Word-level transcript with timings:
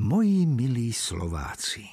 Moji 0.00 0.48
milí 0.48 0.96
Slováci, 0.96 1.84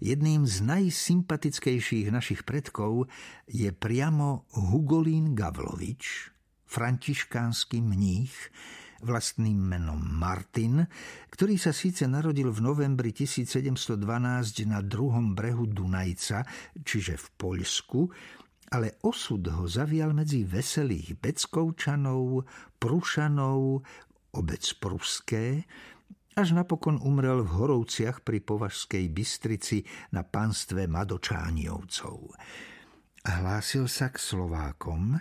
jedným 0.00 0.48
z 0.48 0.64
najsympatickejších 0.64 2.08
našich 2.08 2.40
predkov 2.40 3.04
je 3.44 3.68
priamo 3.68 4.48
Hugolín 4.56 5.36
Gavlovič, 5.36 6.32
františkánsky 6.64 7.84
mních, 7.84 8.32
vlastným 9.04 9.60
menom 9.60 10.00
Martin, 10.00 10.88
ktorý 11.28 11.60
sa 11.60 11.76
síce 11.76 12.08
narodil 12.08 12.48
v 12.48 12.64
novembri 12.64 13.12
1712 13.12 14.00
na 14.64 14.80
druhom 14.80 15.36
brehu 15.36 15.68
Dunajca, 15.68 16.48
čiže 16.80 17.20
v 17.20 17.26
Poľsku, 17.36 18.08
ale 18.72 18.96
osud 19.04 19.44
ho 19.52 19.68
zavial 19.68 20.16
medzi 20.16 20.48
veselých 20.48 21.20
Beckovčanov, 21.20 22.48
Prušanov, 22.80 23.84
obec 24.32 24.64
Pruské, 24.80 25.68
až 26.38 26.54
napokon 26.54 27.02
umrel 27.02 27.42
v 27.42 27.50
Horovciach 27.50 28.22
pri 28.22 28.38
Považskej 28.38 29.10
Bystrici 29.10 29.82
na 30.14 30.22
panstve 30.22 30.86
Madočániovcov. 30.86 32.30
Hlásil 33.26 33.90
sa 33.90 34.14
k 34.14 34.22
Slovákom 34.22 35.18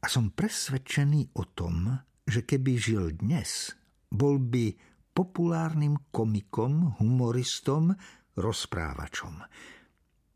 a 0.00 0.06
som 0.08 0.32
presvedčený 0.32 1.36
o 1.36 1.44
tom, 1.52 1.92
že 2.24 2.48
keby 2.48 2.72
žil 2.80 3.12
dnes, 3.20 3.76
bol 4.08 4.40
by 4.40 4.72
populárnym 5.12 6.08
komikom, 6.08 7.04
humoristom, 7.04 7.92
rozprávačom. 8.40 9.36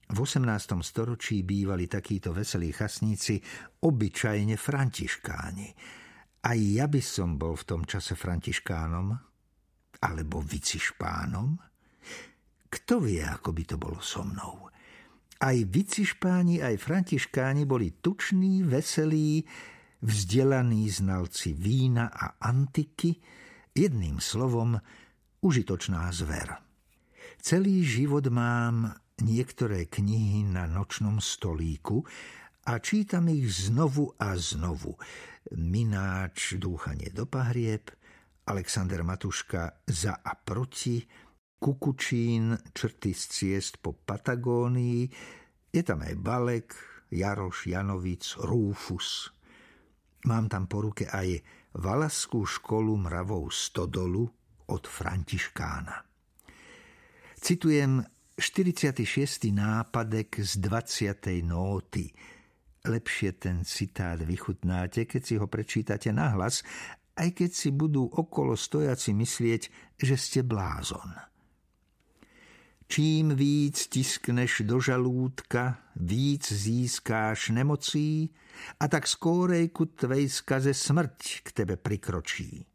V 0.05 0.19
18. 0.21 0.45
storočí 0.85 1.41
bývali 1.49 1.89
takíto 1.89 2.37
veselí 2.37 2.77
chasníci 2.77 3.41
obyčajne 3.81 4.61
františkáni. 4.61 5.69
Aj 6.45 6.59
ja 6.61 6.85
by 6.85 7.01
som 7.01 7.41
bol 7.41 7.57
v 7.57 7.65
tom 7.65 7.83
čase 7.89 8.13
františkánom, 8.13 9.30
alebo 10.01 10.41
vicišpánom? 10.41 11.61
Kto 12.71 12.95
vie, 13.03 13.21
ako 13.21 13.51
by 13.51 13.63
to 13.67 13.77
bolo 13.77 13.99
so 13.99 14.23
mnou? 14.23 14.71
Aj 15.41 15.57
vicišpáni, 15.57 16.61
aj 16.61 16.77
františkáni 16.77 17.65
boli 17.65 17.97
tuční, 17.99 18.63
veselí, 18.63 19.43
vzdelaní 20.05 20.89
znalci 20.89 21.57
vína 21.57 22.13
a 22.13 22.37
antiky, 22.41 23.17
jedným 23.73 24.21
slovom 24.21 24.77
užitočná 25.41 26.13
zver. 26.13 26.61
Celý 27.41 27.85
život 27.85 28.29
mám 28.29 28.93
niektoré 29.25 29.89
knihy 29.89 30.45
na 30.45 30.69
nočnom 30.69 31.21
stolíku 31.21 32.05
a 32.69 32.77
čítam 32.81 33.33
ich 33.33 33.49
znovu 33.69 34.13
a 34.21 34.37
znovu. 34.37 35.01
Mináč, 35.57 36.61
dúchanie 36.61 37.09
do 37.09 37.25
pahrieb, 37.25 37.89
Alexander 38.47 39.05
Matuška 39.05 39.85
za 39.87 40.17
a 40.25 40.33
proti, 40.35 41.05
Kukučín, 41.61 42.57
črty 42.73 43.13
z 43.13 43.23
ciest 43.29 43.85
po 43.85 43.93
Patagónii, 43.93 45.05
je 45.69 45.83
tam 45.85 46.01
aj 46.01 46.15
Balek, 46.17 46.69
Jaroš, 47.13 47.69
Janovic, 47.69 48.25
Rúfus. 48.41 49.29
Mám 50.25 50.49
tam 50.49 50.65
po 50.65 50.89
ruke 50.89 51.05
aj 51.05 51.45
Valaskú 51.77 52.49
školu 52.49 52.97
mravov 52.97 53.53
Stodolu 53.53 54.25
od 54.73 54.83
Františkána. 54.89 55.97
Citujem 57.41 58.05
46. 58.41 59.53
nápadek 59.53 60.41
z 60.41 60.53
20. 60.65 61.45
nóty. 61.45 62.09
Lepšie 62.89 63.37
ten 63.37 63.69
citát 63.69 64.17
vychutnáte, 64.17 65.05
keď 65.05 65.23
si 65.25 65.35
ho 65.37 65.45
prečítate 65.45 66.09
nahlas 66.09 66.65
aj 67.21 67.29
keď 67.37 67.51
si 67.53 67.69
budú 67.69 68.09
okolo 68.09 68.57
stojaci 68.57 69.13
myslieť, 69.13 69.63
že 70.01 70.17
ste 70.17 70.41
blázon. 70.41 71.13
Čím 72.91 73.39
víc 73.39 73.87
tiskneš 73.87 74.67
do 74.67 74.83
žalúdka, 74.83 75.79
víc 75.95 76.51
získáš 76.51 77.55
nemocí 77.55 78.35
a 78.83 78.91
tak 78.91 79.07
skórej 79.07 79.71
ku 79.71 79.87
tvej 79.87 80.27
skaze 80.27 80.75
smrť 80.75 81.47
k 81.47 81.49
tebe 81.55 81.79
prikročí. 81.79 82.67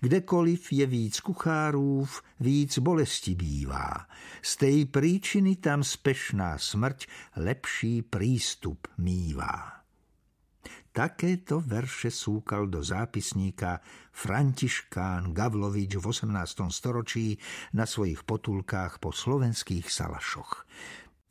Kdekoliv 0.00 0.72
je 0.72 0.86
víc 0.86 1.20
kuchárův, 1.20 2.22
víc 2.40 2.78
bolesti 2.78 3.34
bývá. 3.38 4.10
Z 4.42 4.56
tej 4.56 4.78
príčiny 4.90 5.56
tam 5.56 5.86
spešná 5.86 6.58
smrť 6.58 7.06
lepší 7.38 8.02
prístup 8.02 8.90
mívá. 8.98 9.79
Takéto 10.90 11.62
verše 11.62 12.10
súkal 12.10 12.66
do 12.66 12.82
zápisníka 12.82 13.78
Františkán 14.10 15.30
Gavlovič 15.30 15.94
v 15.94 16.04
18. 16.10 16.66
storočí 16.74 17.38
na 17.78 17.86
svojich 17.86 18.26
potulkách 18.26 18.98
po 18.98 19.14
slovenských 19.14 19.86
salašoch. 19.86 20.66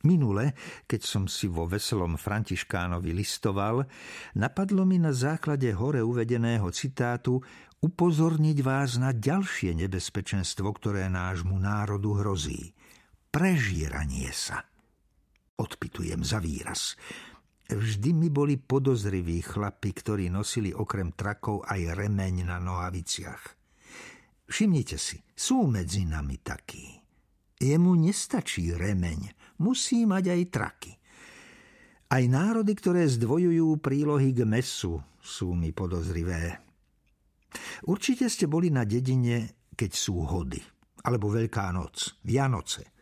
Minule, 0.00 0.56
keď 0.88 1.00
som 1.04 1.28
si 1.28 1.44
vo 1.44 1.68
veselom 1.68 2.16
Františkánovi 2.16 3.12
listoval, 3.12 3.84
napadlo 4.32 4.88
mi 4.88 4.96
na 4.96 5.12
základe 5.12 5.68
hore 5.76 6.00
uvedeného 6.00 6.72
citátu 6.72 7.44
upozorniť 7.84 8.64
vás 8.64 8.96
na 8.96 9.12
ďalšie 9.12 9.76
nebezpečenstvo, 9.76 10.72
ktoré 10.72 11.12
nášmu 11.12 11.52
národu 11.60 12.16
hrozí. 12.16 12.72
Prežíranie 13.28 14.32
sa. 14.32 14.64
Odpitujem 15.60 16.24
za 16.24 16.40
výraz. 16.40 16.96
Vždy 17.70 18.10
mi 18.10 18.34
boli 18.34 18.58
podozriví 18.58 19.46
chlapi, 19.46 19.94
ktorí 19.94 20.26
nosili 20.26 20.74
okrem 20.74 21.14
trakov 21.14 21.62
aj 21.70 21.94
remeň 21.94 22.50
na 22.50 22.58
nohaviciach. 22.58 23.42
Všimnite 24.50 24.98
si, 24.98 25.22
sú 25.30 25.70
medzi 25.70 26.02
nami 26.02 26.42
takí. 26.42 26.98
Jemu 27.62 27.94
nestačí 27.94 28.74
remeň, 28.74 29.30
musí 29.62 30.02
mať 30.02 30.24
aj 30.34 30.42
traky. 30.50 30.92
Aj 32.10 32.22
národy, 32.26 32.74
ktoré 32.74 33.06
zdvojujú 33.06 33.78
prílohy 33.78 34.34
k 34.34 34.42
mesu, 34.42 34.98
sú 35.22 35.54
mi 35.54 35.70
podozrivé. 35.70 36.58
Určite 37.86 38.26
ste 38.26 38.50
boli 38.50 38.74
na 38.74 38.82
dedine, 38.82 39.70
keď 39.78 39.90
sú 39.94 40.26
hody, 40.26 40.58
alebo 41.06 41.30
Veľká 41.30 41.70
noc, 41.70 42.18
Vianoce– 42.26 42.90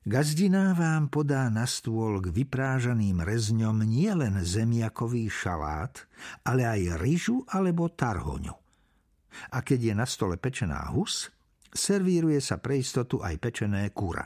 Gazdina 0.00 0.72
vám 0.72 1.12
podá 1.12 1.52
na 1.52 1.68
stôl 1.68 2.24
k 2.24 2.32
vyprážaným 2.32 3.20
rezňom 3.20 3.84
nielen 3.84 4.40
zemiakový 4.40 5.28
šalát, 5.28 6.08
ale 6.40 6.64
aj 6.64 6.96
ryžu 6.96 7.44
alebo 7.44 7.92
tarhoňu. 7.92 8.56
A 9.52 9.60
keď 9.60 9.92
je 9.92 9.94
na 9.94 10.08
stole 10.08 10.40
pečená 10.40 10.88
hus, 10.96 11.28
servíruje 11.68 12.40
sa 12.40 12.56
pre 12.56 12.80
istotu 12.80 13.20
aj 13.20 13.36
pečené 13.44 13.92
kúra. 13.92 14.24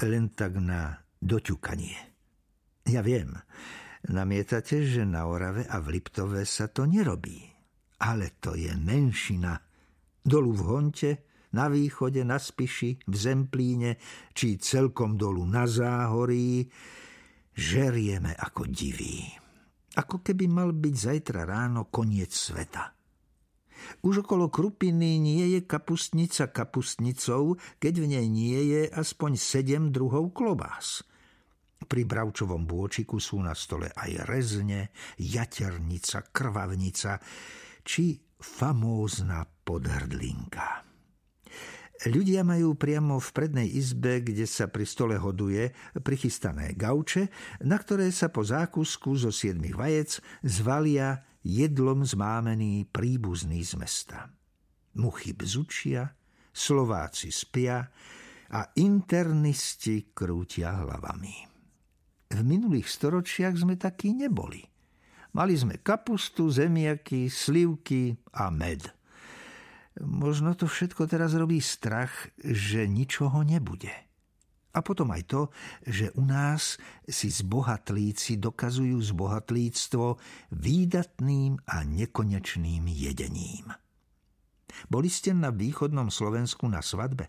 Len 0.00 0.32
tak 0.32 0.56
na 0.56 1.04
doťukanie. 1.20 2.00
Ja 2.88 3.04
viem, 3.04 3.36
namietate, 4.08 4.88
že 4.88 5.04
na 5.04 5.28
Orave 5.28 5.68
a 5.68 5.84
v 5.84 6.00
Liptove 6.00 6.48
sa 6.48 6.72
to 6.72 6.88
nerobí. 6.88 7.44
Ale 8.00 8.40
to 8.40 8.56
je 8.56 8.72
menšina. 8.72 9.52
Dolu 10.24 10.50
v 10.56 10.62
Honte 10.64 11.10
na 11.52 11.68
východe, 11.68 12.24
na 12.24 12.40
Spiši, 12.40 13.04
v 13.08 13.14
Zemplíne, 13.14 14.00
či 14.32 14.60
celkom 14.60 15.16
dolu 15.16 15.44
na 15.44 15.68
Záhorí, 15.68 16.64
žerieme 17.52 18.32
ako 18.36 18.68
diví. 18.68 19.28
Ako 19.92 20.24
keby 20.24 20.48
mal 20.48 20.72
byť 20.72 20.94
zajtra 20.96 21.44
ráno 21.44 21.92
koniec 21.92 22.32
sveta. 22.32 22.96
Už 24.06 24.24
okolo 24.24 24.48
Krupiny 24.48 25.18
nie 25.18 25.58
je 25.58 25.60
kapustnica 25.66 26.48
kapustnicou, 26.48 27.58
keď 27.82 27.94
v 27.98 28.06
nej 28.16 28.26
nie 28.30 28.60
je 28.72 28.82
aspoň 28.88 29.36
sedem 29.36 29.90
druhov 29.90 30.32
klobás. 30.32 31.02
Pri 31.82 32.06
bravčovom 32.06 32.62
bôčiku 32.62 33.18
sú 33.18 33.42
na 33.42 33.58
stole 33.58 33.90
aj 33.90 34.22
rezne, 34.24 34.94
jaternica, 35.18 36.22
krvavnica 36.30 37.18
či 37.82 38.22
famózna 38.38 39.42
podhrdlinka. 39.42 40.91
Ľudia 42.02 42.42
majú 42.42 42.74
priamo 42.74 43.22
v 43.22 43.30
prednej 43.30 43.68
izbe, 43.78 44.26
kde 44.26 44.42
sa 44.42 44.66
pri 44.66 44.82
stole 44.82 45.14
hoduje, 45.14 45.70
prichystané 46.02 46.74
gauče, 46.74 47.30
na 47.62 47.78
ktoré 47.78 48.10
sa 48.10 48.26
po 48.26 48.42
zákusku 48.42 49.14
zo 49.14 49.30
siedmých 49.30 49.78
vajec 49.78 50.10
zvalia 50.42 51.22
jedlom 51.46 52.02
zmámený 52.02 52.90
príbuzný 52.90 53.62
z 53.62 53.78
mesta. 53.78 54.18
Muchy 54.98 55.30
bzučia, 55.30 56.10
Slováci 56.50 57.30
spia 57.30 57.86
a 58.50 58.60
internisti 58.82 60.10
krútia 60.10 60.82
hlavami. 60.82 61.36
V 62.34 62.40
minulých 62.42 62.90
storočiach 62.90 63.62
sme 63.62 63.78
takí 63.78 64.10
neboli. 64.10 64.66
Mali 65.38 65.54
sme 65.54 65.78
kapustu, 65.78 66.50
zemiaky, 66.50 67.30
slivky 67.30 68.18
a 68.34 68.50
med– 68.50 68.90
Možno 70.00 70.56
to 70.56 70.64
všetko 70.64 71.04
teraz 71.04 71.36
robí 71.36 71.60
strach, 71.60 72.32
že 72.40 72.88
ničoho 72.88 73.44
nebude. 73.44 73.92
A 74.72 74.80
potom 74.80 75.12
aj 75.12 75.22
to, 75.28 75.40
že 75.84 76.08
u 76.16 76.24
nás 76.24 76.80
si 77.04 77.28
zbohatlíci 77.28 78.40
dokazujú 78.40 78.96
zbohatlíctvo 79.04 80.16
výdatným 80.48 81.60
a 81.68 81.84
nekonečným 81.84 82.88
jedením. 82.88 83.68
Boli 84.88 85.12
ste 85.12 85.36
na 85.36 85.52
východnom 85.52 86.08
Slovensku 86.08 86.64
na 86.72 86.80
svadbe? 86.80 87.28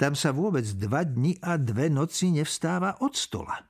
Tam 0.00 0.16
sa 0.16 0.32
vôbec 0.32 0.64
dva 0.80 1.04
dni 1.04 1.36
a 1.44 1.60
dve 1.60 1.92
noci 1.92 2.32
nevstáva 2.32 3.04
od 3.04 3.12
stola. 3.12 3.60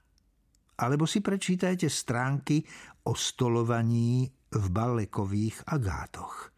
Alebo 0.78 1.02
si 1.02 1.18
prečítajte 1.18 1.90
stránky 1.90 2.62
o 3.10 3.14
stolovaní 3.18 4.30
v 4.54 4.64
balekových 4.70 5.66
agátoch. 5.66 6.54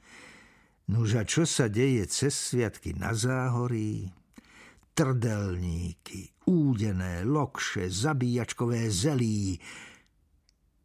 Nuža, 0.89 1.29
čo 1.29 1.45
sa 1.45 1.69
deje 1.69 2.09
cez 2.09 2.33
sviatky 2.33 2.97
na 2.97 3.13
záhorí? 3.13 4.09
Trdelníky, 4.97 6.49
údené, 6.49 7.29
lokše, 7.29 7.93
zabíjačkové 7.93 8.89
zelí. 8.89 9.61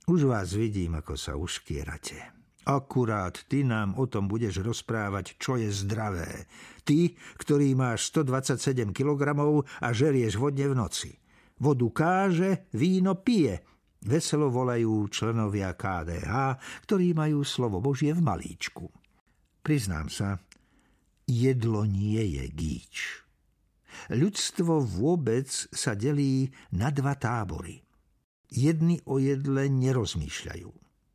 Už 0.03 0.27
vás 0.27 0.59
vidím, 0.59 0.99
ako 0.99 1.15
sa 1.15 1.39
uškierate. 1.39 2.35
Akurát 2.67 3.47
ty 3.47 3.63
nám 3.63 3.95
o 3.95 4.03
tom 4.03 4.27
budeš 4.27 4.59
rozprávať, 4.59 5.39
čo 5.39 5.55
je 5.55 5.71
zdravé. 5.71 6.51
Ty, 6.83 7.15
ktorý 7.39 7.71
máš 7.71 8.11
127 8.11 8.91
kg 8.91 9.39
a 9.55 9.87
žerieš 9.95 10.35
vodne 10.35 10.67
v 10.67 10.83
noci. 10.83 11.15
Vodu 11.63 11.87
káže, 11.95 12.67
víno 12.75 13.23
pije. 13.23 13.63
Veselo 14.03 14.51
volajú 14.51 15.07
členovia 15.07 15.71
KDH, 15.79 16.59
ktorí 16.83 17.15
majú 17.15 17.47
slovo 17.47 17.79
Božie 17.79 18.11
v 18.11 18.19
malíčku. 18.19 19.02
Priznám 19.63 20.11
sa, 20.11 20.43
jedlo 21.23 21.87
nie 21.87 22.19
je 22.19 22.45
gíč. 22.51 23.23
Ľudstvo 24.11 24.83
vôbec 24.83 25.47
sa 25.47 25.95
delí 25.95 26.51
na 26.75 26.91
dva 26.91 27.15
tábory. 27.15 27.79
Jedni 28.51 28.99
o 29.07 29.23
jedle 29.23 29.71
nerozmýšľajú. 29.71 30.71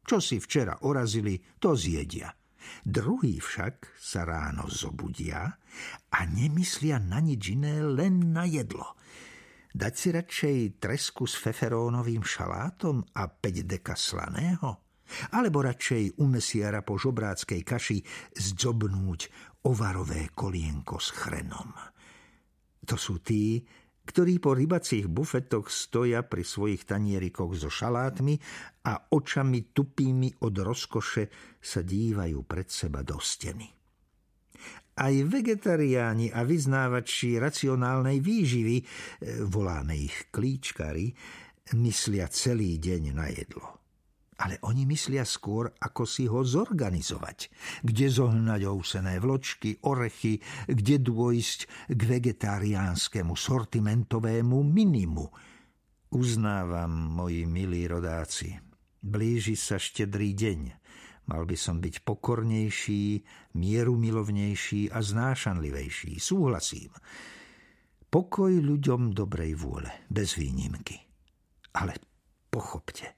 Čo 0.08 0.16
si 0.24 0.40
včera 0.40 0.80
orazili, 0.88 1.36
to 1.60 1.76
zjedia. 1.76 2.32
Druhí 2.88 3.36
však 3.36 4.00
sa 4.00 4.24
ráno 4.24 4.64
zobudia 4.72 5.60
a 6.08 6.18
nemyslia 6.24 6.96
na 6.96 7.20
nič 7.20 7.52
iné, 7.52 7.84
len 7.84 8.32
na 8.32 8.48
jedlo. 8.48 8.96
Dať 9.76 9.92
si 9.92 10.08
radšej 10.08 10.56
tresku 10.80 11.28
s 11.28 11.36
feferónovým 11.36 12.24
šalátom 12.24 13.04
a 13.12 13.28
5 13.28 13.68
deka 13.68 13.92
slaného? 13.92 14.87
Alebo 15.32 15.64
radšej 15.64 16.20
u 16.20 16.24
mesiara 16.28 16.84
po 16.84 17.00
žobráckej 17.00 17.60
kaši 17.64 17.98
zdzobnúť 18.36 19.20
ovarové 19.66 20.32
kolienko 20.32 21.00
s 21.00 21.08
chrenom? 21.12 21.72
To 22.88 22.96
sú 22.96 23.20
tí, 23.20 23.60
ktorí 24.08 24.40
po 24.40 24.56
rybacích 24.56 25.04
bufetoch 25.04 25.68
stoja 25.68 26.24
pri 26.24 26.40
svojich 26.40 26.88
tanierikoch 26.88 27.52
so 27.52 27.68
šalátmi 27.68 28.40
a 28.88 29.12
očami 29.12 29.76
tupými 29.76 30.40
od 30.48 30.54
rozkoše 30.56 31.28
sa 31.60 31.84
dívajú 31.84 32.40
pred 32.48 32.72
seba 32.72 33.04
do 33.04 33.20
steny. 33.20 33.68
Aj 34.98 35.14
vegetariáni 35.14 36.32
a 36.34 36.42
vyznávači 36.42 37.38
racionálnej 37.38 38.18
výživy, 38.18 38.76
e, 38.82 38.84
voláme 39.46 39.94
ich 39.94 40.26
klíčkari, 40.34 41.14
myslia 41.78 42.26
celý 42.32 42.82
deň 42.82 43.02
na 43.14 43.30
jedlo 43.30 43.77
ale 44.38 44.62
oni 44.62 44.86
myslia 44.86 45.26
skôr, 45.26 45.74
ako 45.82 46.06
si 46.06 46.30
ho 46.30 46.46
zorganizovať. 46.46 47.50
Kde 47.82 48.06
zohnať 48.06 48.60
ousené 48.70 49.18
vločky, 49.18 49.82
orechy, 49.82 50.38
kde 50.70 51.02
dôjsť 51.02 51.90
k 51.90 52.00
vegetariánskemu 52.06 53.34
sortimentovému 53.34 54.58
minimu. 54.62 55.26
Uznávam, 56.14 57.18
moji 57.18 57.44
milí 57.50 57.84
rodáci, 57.84 58.54
blíži 59.02 59.58
sa 59.58 59.76
štedrý 59.76 60.32
deň. 60.38 60.60
Mal 61.28 61.44
by 61.44 61.56
som 61.58 61.82
byť 61.82 62.08
pokornejší, 62.08 63.20
mierumilovnejší 63.52 64.88
a 64.88 65.04
znášanlivejší. 65.04 66.16
Súhlasím. 66.16 66.88
Pokoj 68.08 68.54
ľuďom 68.56 69.12
dobrej 69.12 69.52
vôle, 69.60 70.08
bez 70.08 70.40
výnimky. 70.40 70.96
Ale 71.76 72.00
pochopte, 72.48 73.17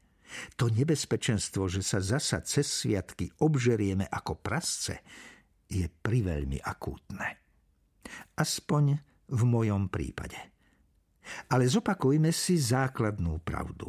to 0.55 0.71
nebezpečenstvo, 0.71 1.67
že 1.67 1.83
sa 1.83 1.99
zasa 1.99 2.43
cez 2.43 2.67
sviatky 2.67 3.31
obžerieme 3.43 4.07
ako 4.07 4.39
prasce, 4.39 5.03
je 5.71 5.87
priveľmi 5.87 6.59
akútne. 6.63 7.39
Aspoň 8.35 8.99
v 9.31 9.43
mojom 9.47 9.87
prípade. 9.87 10.39
Ale 11.47 11.71
zopakujme 11.71 12.35
si 12.35 12.59
základnú 12.59 13.39
pravdu. 13.47 13.87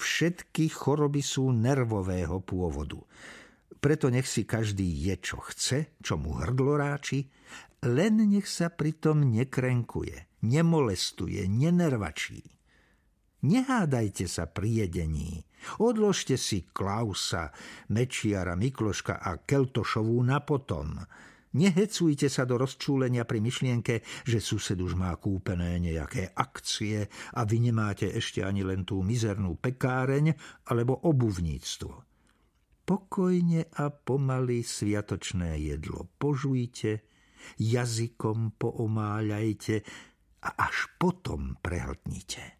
Všetky 0.00 0.72
choroby 0.72 1.22
sú 1.22 1.54
nervového 1.54 2.42
pôvodu. 2.42 2.98
Preto 3.78 4.10
nech 4.10 4.26
si 4.26 4.42
každý 4.42 4.84
je, 4.84 5.14
čo 5.22 5.38
chce, 5.40 5.94
čo 6.02 6.18
mu 6.18 6.34
hrdlo 6.36 6.76
ráči, 6.76 7.30
len 7.86 8.20
nech 8.28 8.44
sa 8.44 8.68
pritom 8.68 9.24
nekrenkuje, 9.24 10.44
nemolestuje, 10.44 11.46
nenervačí. 11.48 12.59
Nehádajte 13.40 14.28
sa 14.28 14.44
pri 14.44 14.84
jedení. 14.84 15.40
Odložte 15.80 16.36
si 16.36 16.68
Klausa, 16.68 17.48
Mečiara, 17.88 18.52
Mikloška 18.52 19.16
a 19.16 19.40
Keltošovú 19.40 20.20
na 20.20 20.44
potom. 20.44 21.00
Nehecujte 21.50 22.30
sa 22.30 22.46
do 22.46 22.60
rozčúlenia 22.60 23.26
pri 23.26 23.42
myšlienke, 23.42 24.06
že 24.28 24.38
sused 24.38 24.78
už 24.78 24.94
má 24.94 25.10
kúpené 25.18 25.82
nejaké 25.82 26.30
akcie 26.30 27.10
a 27.34 27.40
vy 27.42 27.58
nemáte 27.58 28.06
ešte 28.06 28.44
ani 28.44 28.62
len 28.62 28.86
tú 28.86 29.02
mizernú 29.02 29.58
pekáreň 29.58 30.36
alebo 30.70 30.94
obuvníctvo. 31.00 32.06
Pokojne 32.86 33.66
a 33.72 33.90
pomaly 33.90 34.62
sviatočné 34.62 35.58
jedlo 35.58 36.06
požujte, 36.22 37.02
jazykom 37.58 38.54
poomáľajte 38.54 39.74
a 40.44 40.48
až 40.70 40.92
potom 41.00 41.58
prehltnite. 41.58 42.59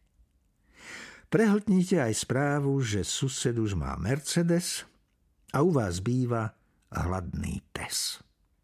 Prehltnite 1.31 2.03
aj 2.03 2.27
správu, 2.27 2.83
že 2.83 3.07
sused 3.07 3.55
už 3.55 3.79
má 3.79 3.95
Mercedes 3.95 4.83
a 5.55 5.63
u 5.63 5.71
vás 5.71 6.03
býva 6.03 6.59
hladný 6.91 7.63
pes. 7.71 8.19